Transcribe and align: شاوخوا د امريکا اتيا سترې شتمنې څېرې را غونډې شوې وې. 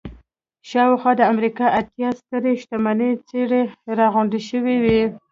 شاوخوا 0.69 1.11
د 1.17 1.21
امريکا 1.33 1.65
اتيا 1.79 2.09
سترې 2.19 2.51
شتمنې 2.61 3.09
څېرې 3.27 3.63
را 3.97 4.07
غونډې 4.13 4.39
شوې 4.49 4.75
وې. 4.83 5.01